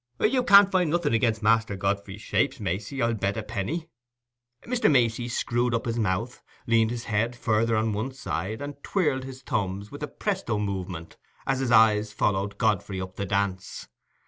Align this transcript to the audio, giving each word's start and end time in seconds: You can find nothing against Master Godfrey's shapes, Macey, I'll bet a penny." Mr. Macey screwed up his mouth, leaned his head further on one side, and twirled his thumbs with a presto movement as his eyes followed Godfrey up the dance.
You 0.19 0.41
can 0.41 0.65
find 0.71 0.89
nothing 0.89 1.13
against 1.13 1.43
Master 1.43 1.75
Godfrey's 1.75 2.21
shapes, 2.23 2.59
Macey, 2.59 3.03
I'll 3.03 3.13
bet 3.13 3.37
a 3.37 3.43
penny." 3.43 3.87
Mr. 4.63 4.89
Macey 4.91 5.27
screwed 5.27 5.75
up 5.75 5.85
his 5.85 5.99
mouth, 5.99 6.41
leaned 6.65 6.89
his 6.89 7.03
head 7.03 7.35
further 7.35 7.75
on 7.77 7.93
one 7.93 8.11
side, 8.11 8.63
and 8.63 8.81
twirled 8.83 9.25
his 9.25 9.43
thumbs 9.43 9.91
with 9.91 10.01
a 10.01 10.07
presto 10.07 10.57
movement 10.57 11.17
as 11.45 11.59
his 11.59 11.69
eyes 11.69 12.13
followed 12.13 12.57
Godfrey 12.57 12.99
up 12.99 13.15
the 13.15 13.27
dance. 13.27 13.89